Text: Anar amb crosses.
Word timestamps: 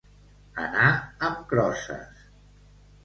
Anar 0.63 0.87
amb 1.27 1.45
crosses. 1.53 2.25